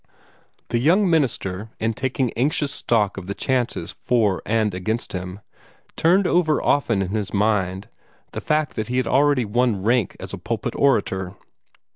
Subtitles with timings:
[0.69, 5.41] The young minister, in taking anxious stock of the chances for and against him,
[5.95, 7.87] turned over often in his mind
[8.31, 11.35] the fact that he had already won rank as a pulpit orator.